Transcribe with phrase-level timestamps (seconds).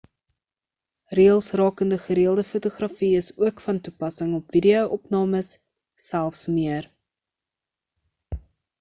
[1.19, 5.53] reëls rakende gereëlde fotografie is ook van toepassing op video opnames
[6.11, 6.91] selfs meer